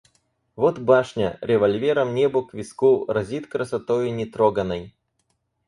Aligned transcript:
Вот 0.55 0.79
башня, 0.79 1.37
револьвером 1.41 2.15
небу 2.15 2.43
к 2.43 2.55
виску, 2.55 3.05
разит 3.07 3.45
красотою 3.45 4.11
нетроганой. 4.15 4.95